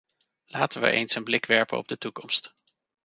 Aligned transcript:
Laten 0.45 0.81
we 0.81 0.91
eens 0.91 1.15
een 1.15 1.23
blik 1.23 1.45
werpen 1.45 1.77
op 1.77 1.87
de 1.87 1.97
toekomst. 1.97 2.53